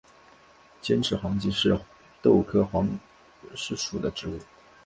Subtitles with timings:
[0.81, 1.79] 尖齿黄耆是
[2.23, 2.87] 豆科黄
[3.53, 4.39] 芪属的植物。